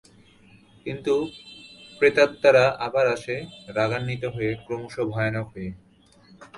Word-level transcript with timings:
কিন্তু 0.85 1.13
প্রেতাত্মারা 2.01 2.65
আবার 2.79 3.05
আসে 3.07 3.35
রাগান্বিত 3.75 4.23
হয়ে 4.25 4.51
ক্রমশ 4.65 4.95
ভয়ানক 5.11 5.47
হয়ে। 5.53 5.69